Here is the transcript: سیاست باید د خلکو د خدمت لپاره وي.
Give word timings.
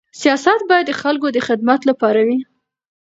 سیاست 0.21 0.59
باید 0.69 0.85
د 0.89 0.93
خلکو 1.01 1.27
د 1.31 1.37
خدمت 1.47 1.81
لپاره 1.89 2.19
وي. 2.27 2.39